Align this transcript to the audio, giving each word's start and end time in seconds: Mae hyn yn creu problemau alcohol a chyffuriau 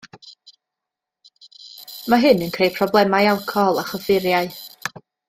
Mae 2.13 2.25
hyn 2.25 2.43
yn 2.45 2.55
creu 2.55 2.73
problemau 2.79 3.29
alcohol 3.33 3.79
a 3.83 3.89
chyffuriau 3.91 4.51